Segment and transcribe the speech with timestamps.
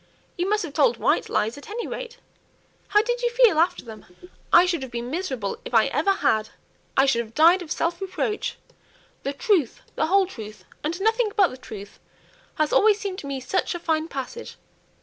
[0.35, 2.17] You must have told white lies, at any rate.
[2.87, 4.07] How did you feel after them?"
[4.51, 6.49] "I should have been miserable if I ever had.
[6.97, 8.57] I should have died of self reproach.
[9.21, 11.99] 'The truth, the whole truth, and nothing but the truth,'
[12.55, 14.55] has always seemed to me such a fine passage.